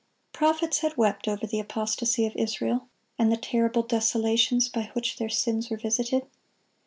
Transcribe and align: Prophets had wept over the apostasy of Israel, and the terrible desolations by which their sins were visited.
Prophets 0.33 0.79
had 0.79 0.97
wept 0.97 1.27
over 1.27 1.45
the 1.45 1.59
apostasy 1.59 2.25
of 2.25 2.35
Israel, 2.35 2.87
and 3.19 3.31
the 3.31 3.37
terrible 3.37 3.83
desolations 3.83 4.67
by 4.67 4.89
which 4.93 5.17
their 5.17 5.29
sins 5.29 5.69
were 5.69 5.77
visited. 5.77 6.25